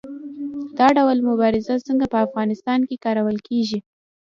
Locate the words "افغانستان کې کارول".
2.25-3.37